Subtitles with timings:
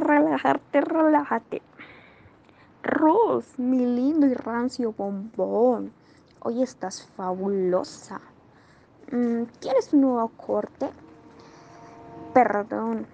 [0.00, 1.62] relajarte, relájate.
[2.82, 5.92] Rose, mi lindo y rancio bombón,
[6.40, 8.20] hoy estás fabulosa.
[9.10, 10.90] Mm, ¿Tienes un nuevo corte?
[12.34, 13.06] Perdón,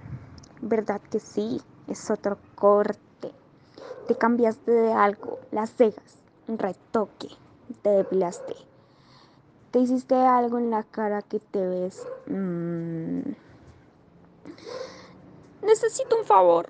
[0.60, 1.60] ¿verdad que sí?
[1.86, 3.32] Es otro corte.
[4.08, 7.28] Te cambiaste de algo, las cejas, un retoque,
[7.82, 8.54] te depilaste.
[9.70, 12.04] Te hiciste algo en la cara que te ves...
[12.26, 13.20] Mm,
[15.62, 16.68] necesito un favor.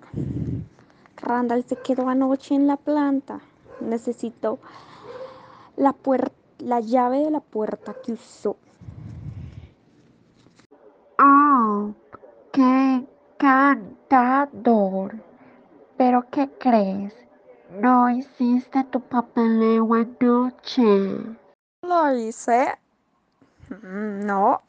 [1.16, 3.40] Randall se quedó anoche en la planta.
[3.80, 4.58] Necesito
[5.76, 5.94] la,
[6.58, 8.56] la llave de la puerta que usó.
[11.18, 11.92] ¡Oh!
[12.52, 13.06] ¡Qué
[13.38, 15.14] encantador!
[15.96, 17.14] ¿Pero qué crees?
[17.70, 21.36] No hiciste tu papeleo anoche.
[21.82, 22.78] Lo hice.
[23.82, 24.62] No.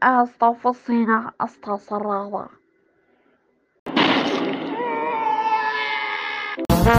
[0.00, 2.50] Esta oficina está cerrada.
[6.86, 6.94] Tengo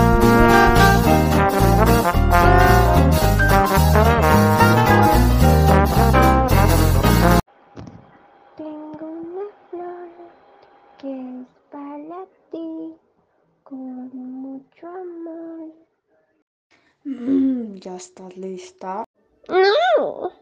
[9.06, 10.10] una flor
[10.98, 12.98] que es para ti
[13.64, 15.72] con mucho amor.
[17.06, 19.06] Mm, ¿Ya estás lista?
[19.48, 20.34] ¡No!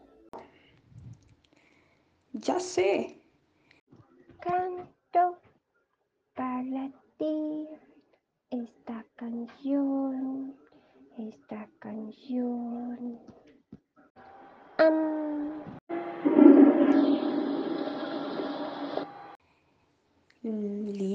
[2.32, 3.16] Ya sé.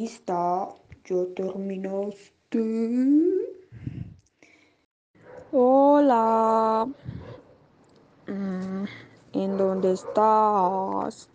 [0.02, 0.68] Lista,
[1.06, 2.60] yo terminaste.
[5.52, 6.88] Hola.
[8.26, 8.86] Mm,
[9.34, 11.30] ¿En dónde estás?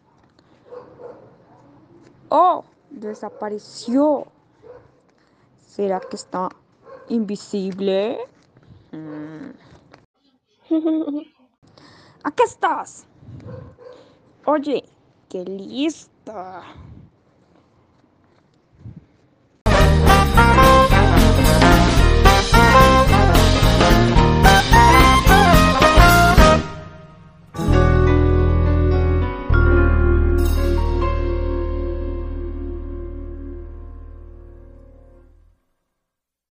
[2.29, 4.27] Oh, desapareció.
[5.65, 6.49] ¿Será que está
[7.09, 8.19] invisible?
[8.91, 9.51] Mm.
[12.25, 13.07] ¿A qué estás?
[14.45, 14.83] Oye,
[15.29, 16.65] qué lista.